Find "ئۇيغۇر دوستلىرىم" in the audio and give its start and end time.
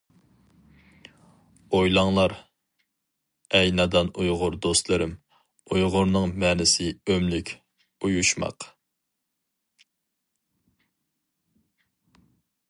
4.23-5.13